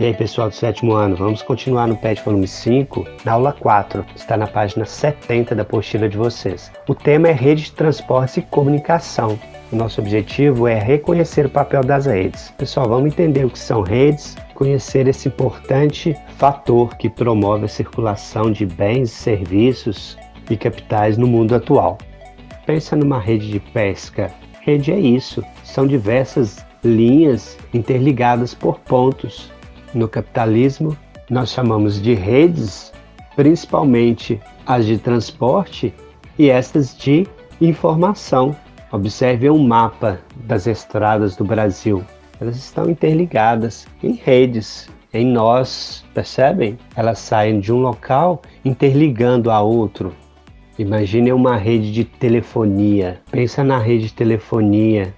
[0.00, 4.02] E aí, pessoal do sétimo ano, vamos continuar no PET volume 5, na aula 4,
[4.16, 6.72] está na página 70 da apostila de vocês.
[6.88, 9.38] O tema é rede de transportes e comunicação.
[9.70, 12.50] O nosso objetivo é reconhecer o papel das redes.
[12.56, 18.50] Pessoal, vamos entender o que são redes, conhecer esse importante fator que promove a circulação
[18.50, 20.16] de bens, serviços
[20.48, 21.98] e capitais no mundo atual.
[22.64, 24.32] Pensa numa rede de pesca.
[24.62, 29.52] Rede é isso, são diversas linhas interligadas por pontos
[29.94, 30.96] no capitalismo,
[31.28, 32.92] nós chamamos de redes,
[33.36, 35.94] principalmente as de transporte
[36.38, 37.26] e estas de
[37.60, 38.54] informação.
[38.92, 42.04] Observe um mapa das estradas do Brasil.
[42.40, 46.78] Elas estão interligadas em redes, em nós, percebem?
[46.96, 50.12] Elas saem de um local interligando a outro.
[50.78, 53.20] Imagine uma rede de telefonia.
[53.30, 55.14] Pensa na rede de telefonia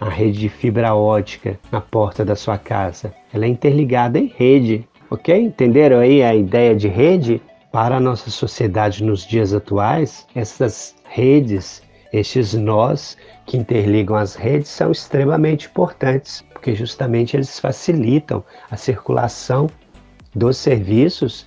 [0.00, 3.12] a rede de fibra ótica na porta da sua casa.
[3.32, 5.36] Ela é interligada em rede, ok?
[5.36, 7.42] Entenderam aí a ideia de rede?
[7.70, 13.16] Para a nossa sociedade nos dias atuais, essas redes, estes nós
[13.46, 19.68] que interligam as redes são extremamente importantes, porque justamente eles facilitam a circulação
[20.34, 21.46] dos serviços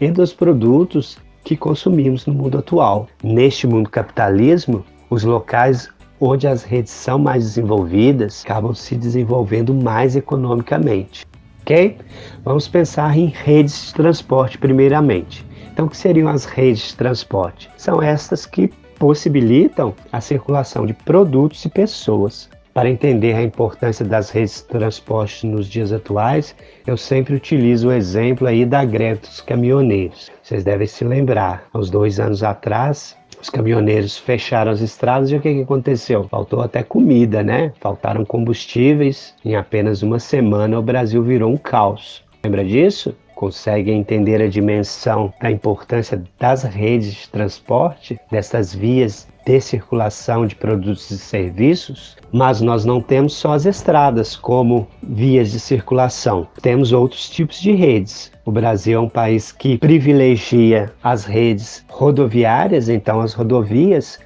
[0.00, 3.06] e dos produtos que consumimos no mundo atual.
[3.22, 5.88] Neste mundo capitalismo, os locais
[6.24, 11.26] onde as redes são mais desenvolvidas, acabam se desenvolvendo mais economicamente.
[11.62, 11.98] Ok?
[12.44, 15.44] Vamos pensar em redes de transporte primeiramente.
[15.72, 17.68] Então, o que seriam as redes de transporte?
[17.76, 22.48] São estas que possibilitam a circulação de produtos e pessoas.
[22.72, 26.54] Para entender a importância das redes de transporte nos dias atuais,
[26.86, 30.30] eu sempre utilizo o exemplo aí da greve dos caminhoneiros.
[30.42, 35.36] Vocês devem se lembrar, há uns dois anos atrás, os caminhoneiros fecharam as estradas e
[35.36, 36.28] o que, que aconteceu?
[36.28, 37.72] Faltou até comida, né?
[37.80, 39.34] Faltaram combustíveis.
[39.44, 42.22] Em apenas uma semana o Brasil virou um caos.
[42.44, 43.16] Lembra disso?
[43.34, 50.54] Consegue entender a dimensão da importância das redes de transporte, dessas vias de circulação de
[50.54, 56.46] produtos e serviços, mas nós não temos só as estradas como vias de circulação.
[56.60, 58.32] Temos outros tipos de redes.
[58.44, 64.18] O Brasil é um país que privilegia as redes rodoviárias, então as rodovias,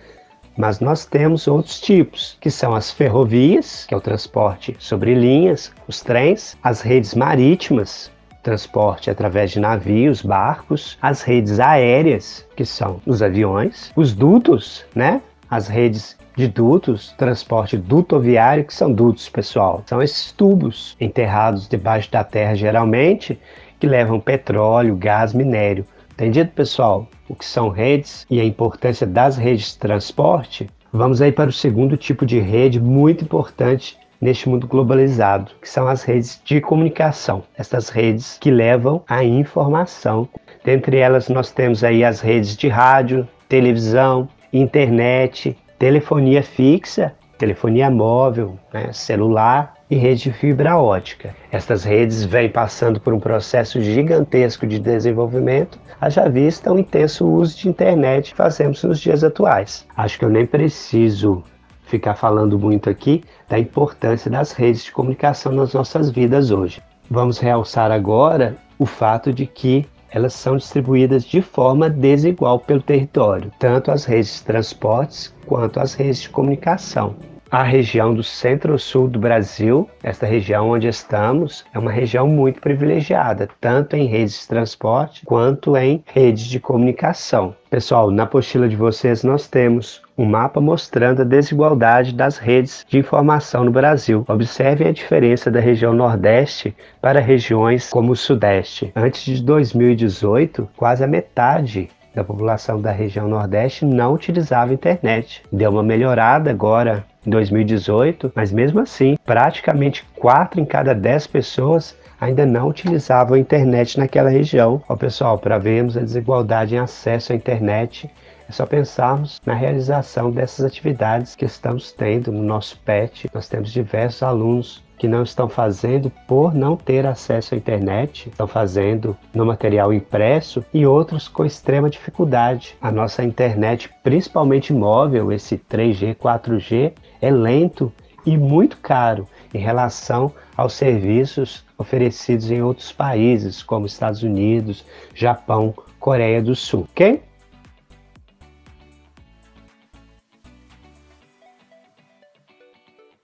[0.57, 5.71] mas nós temos outros tipos, que são as ferrovias, que é o transporte sobre linhas,
[5.87, 8.11] os trens, as redes marítimas,
[8.47, 15.21] transporte através de navios, barcos, as redes aéreas, que são os aviões, os dutos, né?
[15.51, 19.83] As redes de dutos, transporte dutoviário, que são dutos, pessoal.
[19.87, 23.37] São esses tubos enterrados debaixo da terra, geralmente,
[23.81, 25.85] que levam petróleo, gás, minério.
[26.13, 27.09] Entendido, pessoal?
[27.29, 30.71] O que são redes e a importância das redes de transporte?
[30.93, 35.87] Vamos aí para o segundo tipo de rede muito importante neste mundo globalizado, que são
[35.87, 37.43] as redes de comunicação.
[37.57, 40.29] Essas redes que levam a informação.
[40.65, 48.59] Dentre elas nós temos aí as redes de rádio, televisão, internet, telefonia fixa, telefonia móvel,
[48.73, 51.35] né, celular e rede de fibra ótica.
[51.53, 57.57] Estas redes vêm passando por um processo gigantesco de desenvolvimento, haja vista o intenso uso
[57.57, 59.87] de internet que fazemos nos dias atuais.
[59.97, 61.45] Acho que eu nem preciso
[61.87, 66.83] ficar falando muito aqui da importância das redes de comunicação nas nossas vidas hoje.
[67.11, 73.51] Vamos realçar agora o fato de que elas são distribuídas de forma desigual pelo território,
[73.59, 77.15] tanto as redes de transportes quanto as redes de comunicação.
[77.49, 83.49] A região do centro-sul do Brasil, esta região onde estamos, é uma região muito privilegiada,
[83.61, 87.55] tanto em redes de transporte quanto em redes de comunicação.
[87.71, 92.99] Pessoal, na apostila de vocês nós temos um mapa mostrando a desigualdade das redes de
[92.99, 94.25] informação no Brasil.
[94.27, 98.91] Observem a diferença da região Nordeste para regiões como o Sudeste.
[98.97, 105.43] Antes de 2018, quase a metade da população da região Nordeste não utilizava internet.
[105.53, 111.97] Deu uma melhorada agora em 2018, mas mesmo assim, praticamente 4 em cada 10 pessoas
[112.21, 114.83] ainda não utilizavam a internet naquela região.
[114.89, 118.11] Ó, pessoal, para vermos a desigualdade em acesso à internet,
[118.49, 123.29] é só pensarmos na realização dessas atividades que estamos tendo no nosso PET.
[123.35, 128.47] Nós temos diversos alunos que não estão fazendo por não ter acesso à internet, estão
[128.47, 132.77] fazendo no material impresso e outros com extrema dificuldade.
[132.81, 137.93] A nossa internet, principalmente móvel, esse 3G, 4G, é lento
[138.25, 144.85] e muito caro em relação aos serviços oferecidos em outros países, como Estados Unidos,
[145.15, 147.23] Japão, Coreia do Sul, ok?